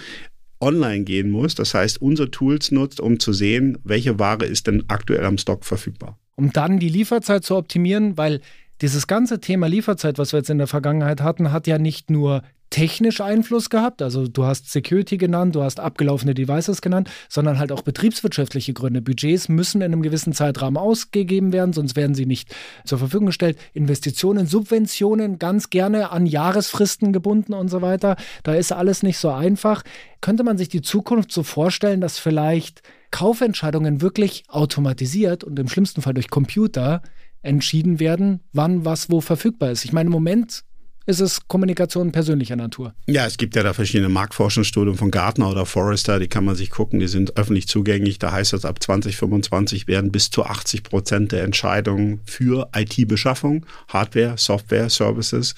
online 0.60 1.04
gehen 1.04 1.30
muss. 1.30 1.54
Das 1.54 1.74
heißt, 1.74 2.00
unsere 2.00 2.30
Tools 2.30 2.70
nutzt, 2.70 3.00
um 3.00 3.18
zu 3.18 3.32
sehen, 3.32 3.78
welche 3.84 4.18
Ware 4.18 4.44
ist 4.44 4.66
denn 4.66 4.84
aktuell 4.88 5.24
am 5.24 5.38
Stock 5.38 5.64
verfügbar. 5.64 6.18
Um 6.36 6.52
dann 6.52 6.78
die 6.78 6.88
Lieferzeit 6.88 7.44
zu 7.44 7.56
optimieren, 7.56 8.16
weil 8.16 8.40
dieses 8.80 9.06
ganze 9.06 9.40
Thema 9.40 9.68
Lieferzeit, 9.68 10.18
was 10.18 10.32
wir 10.32 10.38
jetzt 10.38 10.50
in 10.50 10.58
der 10.58 10.66
Vergangenheit 10.66 11.20
hatten, 11.20 11.52
hat 11.52 11.66
ja 11.66 11.78
nicht 11.78 12.10
nur 12.10 12.42
technisch 12.70 13.20
Einfluss 13.20 13.68
gehabt. 13.68 14.00
Also 14.00 14.28
du 14.28 14.44
hast 14.44 14.70
Security 14.70 15.16
genannt, 15.16 15.56
du 15.56 15.62
hast 15.62 15.80
abgelaufene 15.80 16.34
Devices 16.34 16.80
genannt, 16.80 17.10
sondern 17.28 17.58
halt 17.58 17.72
auch 17.72 17.82
betriebswirtschaftliche 17.82 18.72
Gründe. 18.72 19.02
Budgets 19.02 19.48
müssen 19.48 19.82
in 19.82 19.92
einem 19.92 20.02
gewissen 20.02 20.32
Zeitrahmen 20.32 20.76
ausgegeben 20.76 21.52
werden, 21.52 21.72
sonst 21.72 21.96
werden 21.96 22.14
sie 22.14 22.26
nicht 22.26 22.54
zur 22.84 22.98
Verfügung 22.98 23.26
gestellt. 23.26 23.58
Investitionen, 23.74 24.46
Subventionen 24.46 25.38
ganz 25.38 25.70
gerne 25.70 26.10
an 26.10 26.26
Jahresfristen 26.26 27.12
gebunden 27.12 27.54
und 27.54 27.68
so 27.68 27.82
weiter. 27.82 28.16
Da 28.44 28.54
ist 28.54 28.72
alles 28.72 29.02
nicht 29.02 29.18
so 29.18 29.30
einfach. 29.30 29.82
Könnte 30.20 30.44
man 30.44 30.56
sich 30.56 30.68
die 30.68 30.82
Zukunft 30.82 31.32
so 31.32 31.42
vorstellen, 31.42 32.00
dass 32.00 32.18
vielleicht 32.18 32.82
Kaufentscheidungen 33.10 34.00
wirklich 34.00 34.44
automatisiert 34.48 35.42
und 35.42 35.58
im 35.58 35.68
schlimmsten 35.68 36.02
Fall 36.02 36.14
durch 36.14 36.30
Computer 36.30 37.02
entschieden 37.42 38.00
werden, 38.00 38.40
wann 38.52 38.84
was 38.84 39.10
wo 39.10 39.20
verfügbar 39.20 39.70
ist. 39.70 39.84
Ich 39.84 39.92
meine, 39.92 40.08
im 40.08 40.12
Moment 40.12 40.64
ist 41.06 41.20
es 41.20 41.48
Kommunikation 41.48 42.12
persönlicher 42.12 42.56
Natur? 42.56 42.94
Ja, 43.06 43.26
es 43.26 43.36
gibt 43.36 43.56
ja 43.56 43.62
da 43.62 43.72
verschiedene 43.72 44.08
Marktforschungsstudien 44.08 44.96
von 44.96 45.10
Gartner 45.10 45.50
oder 45.50 45.66
Forrester, 45.66 46.18
die 46.20 46.28
kann 46.28 46.44
man 46.44 46.54
sich 46.54 46.70
gucken, 46.70 47.00
die 47.00 47.08
sind 47.08 47.36
öffentlich 47.36 47.66
zugänglich. 47.68 48.18
Da 48.18 48.32
heißt 48.32 48.52
es, 48.52 48.64
ab 48.64 48.82
2025 48.82 49.88
werden 49.88 50.12
bis 50.12 50.30
zu 50.30 50.44
80 50.44 50.82
Prozent 50.82 51.32
der 51.32 51.42
Entscheidungen 51.42 52.20
für 52.26 52.68
IT-Beschaffung, 52.76 53.66
Hardware, 53.88 54.34
Software, 54.36 54.88
Services, 54.90 55.54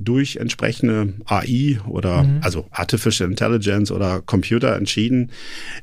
durch 0.00 0.36
entsprechende 0.36 1.12
AI 1.26 1.78
oder 1.86 2.24
mhm. 2.24 2.40
also 2.42 2.66
Artificial 2.70 3.28
Intelligence 3.28 3.92
oder 3.92 4.22
Computer 4.22 4.74
entschieden. 4.74 5.30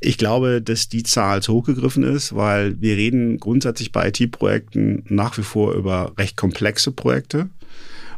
Ich 0.02 0.18
glaube, 0.18 0.62
dass 0.62 0.90
die 0.90 1.04
Zahl 1.04 1.42
zu 1.42 1.54
hochgegriffen 1.54 2.04
ist, 2.04 2.36
weil 2.36 2.82
wir 2.82 2.98
reden 2.98 3.38
grundsätzlich 3.40 3.92
bei 3.92 4.10
IT-Projekten 4.10 5.04
nach 5.08 5.38
wie 5.38 5.44
vor 5.44 5.74
über 5.74 6.14
recht 6.18 6.36
komplexe 6.36 6.92
Projekte. 6.92 7.50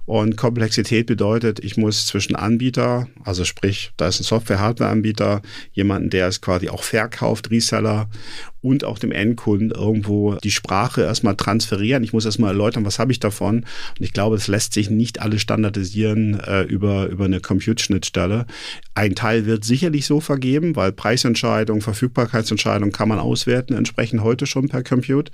Und 0.09 0.37
Komplexität 0.37 1.05
bedeutet, 1.05 1.63
ich 1.63 1.77
muss 1.77 2.07
zwischen 2.07 2.35
Anbieter, 2.35 3.07
also 3.25 3.45
sprich, 3.45 3.91
da 3.95 4.07
ist 4.07 4.19
ein 4.19 4.23
Software-Hardware-Anbieter, 4.23 5.43
jemanden, 5.71 6.09
der 6.09 6.27
es 6.27 6.41
quasi 6.41 6.67
auch 6.69 6.81
verkauft, 6.81 7.51
Reseller 7.51 8.09
und 8.59 8.83
auch 8.85 8.97
dem 8.97 9.11
Endkunden 9.11 9.69
irgendwo 9.69 10.33
die 10.37 10.49
Sprache 10.49 11.03
erstmal 11.03 11.35
transferieren. 11.35 12.03
Ich 12.03 12.11
muss 12.11 12.25
erstmal 12.25 12.53
erläutern, 12.53 12.85
was 12.85 12.97
habe 12.97 13.11
ich 13.11 13.19
davon. 13.19 13.57
Und 13.57 13.65
ich 13.99 14.11
glaube, 14.11 14.35
es 14.35 14.47
lässt 14.47 14.73
sich 14.73 14.89
nicht 14.89 15.21
alles 15.21 15.43
standardisieren 15.43 16.39
äh, 16.39 16.63
über, 16.63 17.05
über 17.05 17.25
eine 17.25 17.39
Compute-Schnittstelle. 17.39 18.47
Ein 18.95 19.13
Teil 19.13 19.45
wird 19.45 19.63
sicherlich 19.63 20.07
so 20.07 20.21
vergeben, 20.21 20.75
weil 20.75 20.91
Preisentscheidung, 20.91 21.81
Verfügbarkeitsentscheidung 21.81 22.91
kann 22.91 23.09
man 23.09 23.19
auswerten, 23.19 23.75
entsprechend 23.75 24.23
heute 24.23 24.47
schon 24.47 24.69
per 24.69 24.81
Compute. 24.81 25.31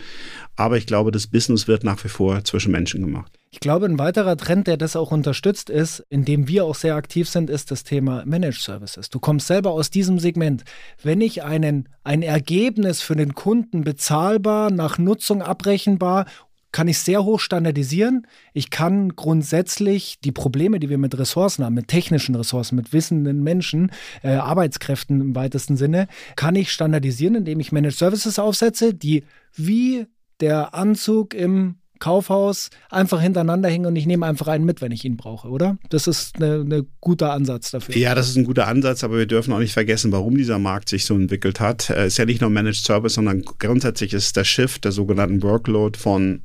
Aber 0.57 0.75
ich 0.75 0.85
glaube, 0.85 1.11
das 1.11 1.27
Business 1.27 1.69
wird 1.69 1.85
nach 1.85 2.03
wie 2.03 2.09
vor 2.09 2.43
zwischen 2.43 2.73
Menschen 2.73 2.99
gemacht. 2.99 3.31
Ich 3.55 3.61
glaube, 3.61 3.85
ein 3.85 3.97
weiterer 3.97 4.35
Trend, 4.35 4.67
der 4.67 4.75
das 4.75 4.97
auch 4.97 5.13
unterstützt 5.13 5.69
ist, 5.69 6.05
in 6.09 6.25
dem 6.25 6.49
wir 6.49 6.65
auch 6.65 6.75
sehr 6.75 6.95
aktiv 6.95 7.29
sind, 7.29 7.49
ist 7.49 7.71
das 7.71 7.85
Thema 7.85 8.25
Managed 8.25 8.61
Services. 8.61 9.09
Du 9.09 9.21
kommst 9.21 9.47
selber 9.47 9.71
aus 9.71 9.89
diesem 9.89 10.19
Segment. 10.19 10.65
Wenn 11.01 11.21
ich 11.21 11.41
einen, 11.41 11.87
ein 12.03 12.21
Ergebnis 12.21 13.01
für 13.01 13.15
den 13.15 13.33
Kunden 13.33 13.85
bezahlbar, 13.85 14.71
nach 14.71 14.97
Nutzung 14.97 15.41
abrechenbar 15.41 16.25
kann 16.73 16.89
ich 16.89 16.99
sehr 16.99 17.23
hoch 17.23 17.39
standardisieren. 17.39 18.27
Ich 18.51 18.71
kann 18.71 19.15
grundsätzlich 19.15 20.19
die 20.19 20.33
Probleme, 20.33 20.81
die 20.81 20.89
wir 20.89 20.97
mit 20.97 21.17
Ressourcen 21.17 21.63
haben, 21.63 21.75
mit 21.75 21.87
technischen 21.87 22.35
Ressourcen, 22.35 22.75
mit 22.75 22.91
wissenden 22.91 23.41
Menschen, 23.41 23.89
äh, 24.21 24.33
Arbeitskräften 24.33 25.21
im 25.21 25.33
weitesten 25.33 25.77
Sinne, 25.77 26.09
kann 26.35 26.55
ich 26.55 26.73
standardisieren, 26.73 27.35
indem 27.35 27.61
ich 27.61 27.71
Managed 27.71 27.97
Services 27.97 28.37
aufsetze, 28.37 28.93
die 28.93 29.23
wie 29.53 30.07
der 30.41 30.73
Anzug 30.75 31.33
im 31.33 31.75
Kaufhaus 31.99 32.69
einfach 32.89 33.21
hintereinander 33.21 33.69
hängen 33.69 33.85
und 33.85 33.95
ich 33.95 34.05
nehme 34.05 34.25
einfach 34.25 34.47
einen 34.47 34.65
mit, 34.65 34.81
wenn 34.81 34.91
ich 34.91 35.05
ihn 35.05 35.17
brauche, 35.17 35.47
oder? 35.47 35.77
Das 35.89 36.07
ist 36.07 36.41
ein 36.41 36.87
guter 37.01 37.31
Ansatz 37.31 37.71
dafür. 37.71 37.95
Ja, 37.95 38.15
das 38.15 38.29
ist 38.29 38.35
ein 38.35 38.43
guter 38.43 38.67
Ansatz, 38.67 39.03
aber 39.03 39.17
wir 39.17 39.25
dürfen 39.25 39.53
auch 39.53 39.59
nicht 39.59 39.73
vergessen, 39.73 40.11
warum 40.11 40.37
dieser 40.37 40.59
Markt 40.59 40.89
sich 40.89 41.05
so 41.05 41.15
entwickelt 41.15 41.59
hat. 41.59 41.89
Es 41.89 42.13
ist 42.13 42.17
ja 42.17 42.25
nicht 42.25 42.41
nur 42.41 42.49
Managed 42.49 42.83
Service, 42.83 43.13
sondern 43.13 43.41
grundsätzlich 43.41 44.13
ist 44.13 44.35
der 44.35 44.43
Shift 44.43 44.85
der 44.85 44.91
sogenannten 44.91 45.41
Workload 45.43 45.97
von 45.97 46.41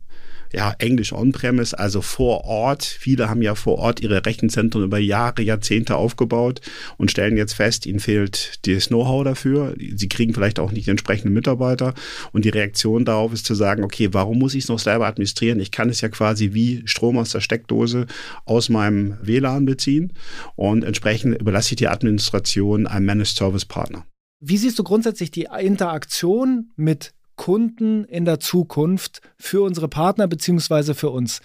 ja, 0.52 0.74
Englisch 0.78 1.12
on-premise, 1.12 1.78
also 1.78 2.02
vor 2.02 2.44
Ort. 2.44 2.84
Viele 2.84 3.28
haben 3.28 3.42
ja 3.42 3.54
vor 3.54 3.78
Ort 3.78 4.00
ihre 4.00 4.24
Rechenzentren 4.24 4.82
über 4.82 4.98
Jahre, 4.98 5.42
Jahrzehnte 5.42 5.96
aufgebaut 5.96 6.60
und 6.96 7.10
stellen 7.10 7.36
jetzt 7.36 7.52
fest, 7.52 7.86
ihnen 7.86 8.00
fehlt 8.00 8.66
das 8.66 8.88
Know-how 8.88 9.24
dafür. 9.24 9.74
Sie 9.78 10.08
kriegen 10.08 10.34
vielleicht 10.34 10.58
auch 10.58 10.72
nicht 10.72 10.86
die 10.86 10.90
entsprechenden 10.90 11.34
Mitarbeiter. 11.34 11.94
Und 12.32 12.44
die 12.44 12.50
Reaktion 12.50 13.04
darauf 13.04 13.32
ist 13.32 13.46
zu 13.46 13.54
sagen, 13.54 13.84
okay, 13.84 14.08
warum 14.12 14.38
muss 14.38 14.54
ich 14.54 14.64
es 14.64 14.68
noch 14.68 14.78
selber 14.78 15.06
administrieren? 15.06 15.60
Ich 15.60 15.70
kann 15.70 15.88
es 15.88 16.00
ja 16.00 16.08
quasi 16.08 16.52
wie 16.52 16.82
Strom 16.86 17.18
aus 17.18 17.30
der 17.30 17.40
Steckdose 17.40 18.06
aus 18.44 18.68
meinem 18.68 19.16
WLAN 19.22 19.64
beziehen 19.64 20.12
und 20.56 20.84
entsprechend 20.84 21.40
überlasse 21.40 21.72
ich 21.72 21.76
die 21.76 21.88
Administration 21.88 22.86
einem 22.86 23.06
Managed 23.06 23.36
Service 23.36 23.64
Partner. 23.64 24.04
Wie 24.40 24.56
siehst 24.56 24.78
du 24.78 24.84
grundsätzlich 24.84 25.30
die 25.30 25.48
Interaktion 25.60 26.70
mit 26.76 27.12
Kunden 27.40 28.04
in 28.04 28.26
der 28.26 28.38
Zukunft 28.38 29.22
für 29.38 29.62
unsere 29.62 29.88
Partner 29.88 30.28
beziehungsweise 30.28 30.94
für 30.94 31.08
uns. 31.08 31.40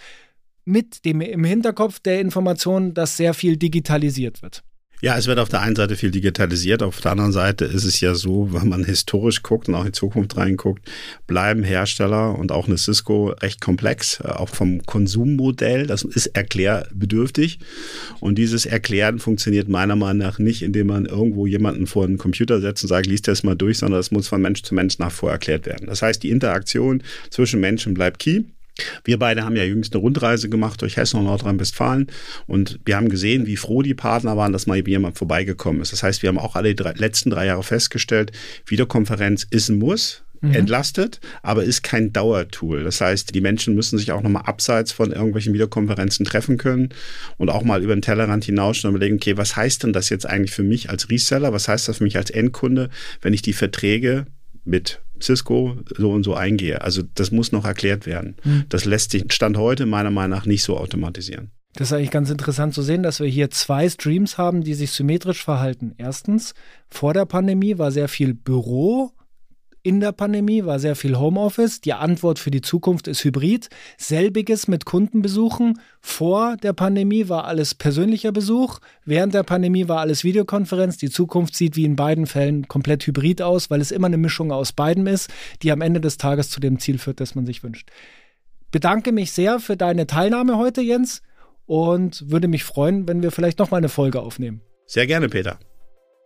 Mit 0.66 1.06
dem 1.06 1.22
im 1.22 1.46
Hinterkopf 1.46 2.02
der 2.02 2.20
Information, 2.20 2.94
dass 2.94 3.16
sehr 3.16 3.34
viel 3.34 3.56
digitalisiert 3.56 4.42
wird. 4.42 4.62
Ja, 5.02 5.18
es 5.18 5.28
wird 5.28 5.40
auf 5.40 5.50
der 5.50 5.62
einen 5.62 5.76
Seite 5.76 5.98
viel 5.98 6.10
digitalisiert, 6.12 6.82
auf 6.82 7.02
der 7.02 7.12
anderen 7.12 7.34
Seite 7.34 7.66
ist 7.66 7.84
es 7.84 8.00
ja 8.00 8.16
so, 8.16 8.54
wenn 8.54 8.70
man 8.70 8.86
historisch 8.86 9.44
guckt 9.44 9.68
und 9.68 9.76
auch 9.76 9.86
in 9.86 9.94
Zukunft 9.94 10.38
reinguckt, 10.38 10.90
bleiben 11.28 11.64
Hersteller 11.64 12.38
und 12.38 12.52
auch 12.52 12.68
eine 12.68 12.78
Cisco 12.78 13.30
recht 13.42 13.60
komplex, 13.60 14.22
äh, 14.22 14.30
auch 14.30 14.50
vom 14.50 14.86
Konsummodell, 14.86 15.86
das 15.86 16.04
ist 16.04 16.28
erklärbedürftig 16.28 17.60
und 18.22 18.38
dieses 18.38 18.66
Erklären 18.66 19.20
funktioniert 19.20 19.68
meiner 19.68 19.98
Meinung 19.98 20.20
nach 20.20 20.40
nicht, 20.40 20.62
indem 20.62 20.88
man 20.88 21.06
irgendwo 21.06 21.46
jemanden 21.46 21.88
vor 21.88 22.06
einen 22.06 22.18
Computer 22.18 22.62
setzt 22.62 22.84
und 22.84 22.88
sagt, 22.88 23.06
lies 23.06 23.22
das 23.22 23.44
mal 23.44 23.56
durch, 23.56 23.80
sondern 23.80 24.00
das 24.00 24.12
muss 24.12 24.30
von 24.30 24.42
Mensch 24.42 24.64
zu 24.64 24.74
Mensch 24.74 24.98
nach 24.98 25.12
vor 25.12 25.30
erklärt 25.30 25.66
werden. 25.66 25.88
Das 25.88 26.02
heißt, 26.02 26.24
die 26.24 26.30
Interaktion 26.30 27.04
zwischen 27.30 27.60
Menschen 27.60 27.94
bleibt 27.94 28.20
key. 28.20 28.44
Wir 29.04 29.20
beide 29.20 29.44
haben 29.44 29.56
ja 29.56 29.64
jüngst 29.64 29.94
eine 29.94 30.02
Rundreise 30.02 30.50
gemacht 30.50 30.82
durch 30.82 30.98
Hessen 30.98 31.20
und 31.20 31.26
Nordrhein-Westfalen 31.26 32.08
und 32.48 32.80
wir 32.86 32.98
haben 32.98 33.10
gesehen, 33.10 33.46
wie 33.48 33.58
froh 33.58 33.82
die 33.82 33.94
Partner 33.94 34.38
waren, 34.38 34.54
dass 34.54 34.68
mal 34.68 34.86
jemand 34.86 35.18
vorbeigekommen 35.18 35.82
ist. 35.82 35.94
Das 35.94 36.04
heißt, 36.04 36.22
wir 36.22 36.30
haben 36.30 36.40
auch 36.40 36.56
alle 36.56 36.76
drei, 36.76 36.92
letzten 36.94 37.30
drei 37.30 37.46
Jahre 37.46 37.64
festgestellt, 37.64 38.32
Videokonferenz 38.66 39.48
ist 39.50 39.70
ein 39.70 39.80
Muss, 39.80 40.26
mhm. 40.42 40.54
entlastet, 40.54 41.20
aber 41.42 41.64
ist 41.64 41.84
kein 41.84 42.14
Dauertool. 42.14 42.84
Das 42.84 43.02
heißt, 43.02 43.34
die 43.34 43.42
Menschen 43.42 43.76
müssen 43.76 43.98
sich 43.98 44.12
auch 44.12 44.22
nochmal 44.22 44.44
abseits 44.46 44.92
von 44.92 45.12
irgendwelchen 45.12 45.54
Videokonferenzen 45.54 46.26
treffen 46.26 46.58
können 46.58 46.90
und 47.38 47.50
auch 47.50 47.64
mal 47.64 47.84
über 47.84 47.96
den 47.96 48.02
Tellerrand 48.02 48.46
hinausschauen 48.46 48.94
und 48.94 48.98
überlegen, 48.98 49.18
okay, 49.18 49.38
was 49.38 49.56
heißt 49.56 49.84
denn 49.84 49.94
das 49.94 50.10
jetzt 50.10 50.26
eigentlich 50.26 50.52
für 50.52 50.64
mich 50.64 50.90
als 50.90 51.10
Reseller? 51.10 51.54
Was 51.54 51.68
heißt 51.68 51.88
das 51.88 51.98
für 51.98 52.04
mich 52.04 52.18
als 52.18 52.30
Endkunde, 52.30 52.90
wenn 53.22 53.34
ich 53.34 53.42
die 53.42 53.54
Verträge 53.54 54.26
mit 54.64 55.02
Cisco 55.22 55.78
so 55.98 56.12
und 56.12 56.24
so 56.24 56.36
eingehe. 56.36 56.82
Also 56.82 57.04
das 57.16 57.32
muss 57.32 57.52
noch 57.52 57.66
erklärt 57.66 58.06
werden. 58.06 58.36
Mhm. 58.44 58.66
Das 58.70 58.86
lässt 58.86 59.12
sich 59.12 59.32
Stand 59.32 59.58
heute 59.58 59.86
meiner 59.86 60.12
Meinung 60.12 60.38
nach 60.38 60.46
nicht 60.46 60.64
so 60.64 60.78
automatisieren. 60.78 61.52
Das 61.74 61.90
ist 61.90 61.94
eigentlich 61.94 62.12
ganz 62.12 62.30
interessant 62.30 62.74
zu 62.74 62.82
sehen, 62.82 63.04
dass 63.04 63.20
wir 63.20 63.28
hier 63.28 63.52
zwei 63.52 63.90
Streams 63.90 64.38
haben, 64.38 64.64
die 64.64 64.74
sich 64.74 64.92
symmetrisch 64.92 65.44
verhalten. 65.44 65.94
Erstens, 65.98 66.54
vor 66.88 67.14
der 67.14 67.26
Pandemie 67.26 67.78
war 67.78 67.92
sehr 67.92 68.08
viel 68.08 68.34
Büro 68.34 69.12
in 69.86 70.00
der 70.00 70.14
Pandemie 70.14 70.66
war 70.66 70.80
sehr 70.80 70.96
viel 70.96 71.20
Homeoffice. 71.20 71.80
Die 71.80 71.94
Antwort 71.94 72.40
für 72.40 72.50
die 72.50 72.62
Zukunft 72.62 73.08
ist 73.08 73.24
Hybrid. 73.24 73.70
Selbiges 74.00 74.68
mit 74.68 74.84
Kundenbesuchen. 74.84 75.80
Vor 76.02 76.58
der 76.58 76.74
Pandemie 76.74 77.30
war 77.30 77.46
alles 77.46 77.76
persönlicher 77.76 78.32
Besuch. 78.32 78.80
Während 79.06 79.36
der 79.36 79.44
Pandemie 79.44 79.88
war 79.88 80.00
alles 80.00 80.24
Videokonferenz. 80.24 80.98
Die 80.98 81.12
Zukunft 81.12 81.56
sieht 81.56 81.76
wie 81.76 81.86
in 81.86 81.96
beiden 81.96 82.26
Fällen 82.26 82.68
komplett 82.68 83.06
hybrid 83.06 83.44
aus, 83.44 83.70
weil 83.70 83.80
es 83.80 83.92
immer 83.92 84.08
eine 84.08 84.18
Mischung 84.18 84.52
aus 84.52 84.72
beiden 84.72 85.06
ist, 85.06 85.30
die 85.62 85.72
am 85.72 85.82
Ende 85.82 86.02
des 86.02 86.18
Tages 86.18 86.50
zu 86.50 86.60
dem 86.60 86.80
Ziel 86.80 86.98
führt, 86.98 87.20
das 87.20 87.36
man 87.36 87.46
sich 87.46 87.62
wünscht. 87.62 87.92
Bedanke 88.72 89.12
mich 89.12 89.34
sehr 89.34 89.60
für 89.60 89.78
deine 89.78 90.08
Teilnahme 90.08 90.58
heute, 90.58 90.82
Jens, 90.82 91.22
und 91.68 92.32
würde 92.32 92.48
mich 92.48 92.64
freuen, 92.64 93.08
wenn 93.08 93.22
wir 93.22 93.30
vielleicht 93.30 93.60
nochmal 93.60 93.82
eine 93.82 93.90
Folge 93.90 94.20
aufnehmen. 94.20 94.62
Sehr 94.88 95.06
gerne, 95.06 95.30
Peter. 95.30 95.60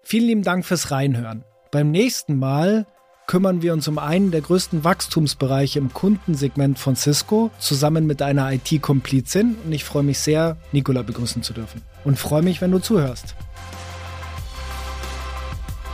Vielen 0.01 0.27
lieben 0.27 0.43
Dank 0.43 0.65
fürs 0.65 0.91
Reinhören. 0.91 1.43
Beim 1.73 1.91
nächsten 1.91 2.39
Mal 2.39 2.87
kümmern 3.29 3.61
wir 3.61 3.73
uns 3.73 3.87
um 3.87 3.99
einen 3.99 4.31
der 4.31 4.41
größten 4.41 4.83
Wachstumsbereiche 4.83 5.77
im 5.77 5.93
Kundensegment 5.93 6.79
von 6.79 6.95
Cisco 6.95 7.51
zusammen 7.59 8.07
mit 8.07 8.23
einer 8.23 8.51
IT-Komplizin 8.51 9.55
und 9.63 9.71
ich 9.71 9.83
freue 9.83 10.01
mich 10.01 10.17
sehr, 10.17 10.57
Nicola 10.71 11.03
begrüßen 11.03 11.43
zu 11.43 11.53
dürfen 11.53 11.83
und 12.03 12.17
freue 12.17 12.41
mich, 12.41 12.59
wenn 12.59 12.71
du 12.71 12.79
zuhörst. 12.79 13.35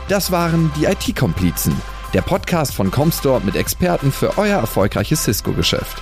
Das 0.08 0.32
waren 0.32 0.72
die 0.80 0.86
IT-Komplizen, 0.86 1.76
der 2.14 2.22
Podcast 2.22 2.72
von 2.72 2.90
Comstore 2.90 3.42
mit 3.44 3.54
Experten 3.54 4.12
für 4.12 4.38
euer 4.38 4.58
erfolgreiches 4.58 5.24
Cisco-Geschäft. 5.24 6.00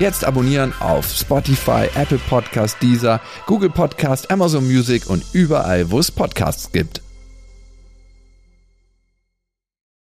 Jetzt 0.00 0.24
abonnieren 0.24 0.72
auf 0.80 1.06
Spotify, 1.06 1.86
Apple 1.94 2.18
Podcast, 2.28 2.82
Deezer, 2.82 3.20
Google 3.46 3.70
Podcast, 3.70 4.32
Amazon 4.32 4.66
Music 4.66 5.08
und 5.08 5.24
überall, 5.32 5.92
wo 5.92 6.00
es 6.00 6.10
Podcasts 6.10 6.72
gibt. 6.72 7.01